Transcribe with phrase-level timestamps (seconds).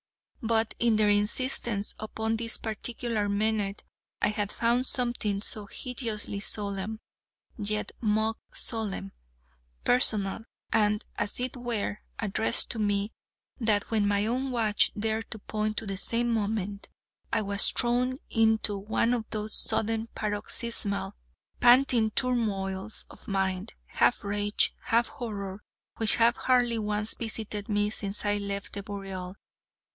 [0.41, 3.83] But in their insistence upon this particular minute
[4.19, 6.99] I had found something so hideously solemn,
[7.55, 9.11] yet mock solemn,
[9.83, 10.39] personal,
[10.73, 13.11] and as it were addressed to me,
[13.59, 16.89] that when my own watch dared to point to the same moment,
[17.31, 21.13] I was thrown into one of those sudden, paroxysmal,
[21.59, 25.61] panting turmoils of mind, half rage, half horror,
[25.97, 29.35] which have hardly once visited me since I left the Boreal.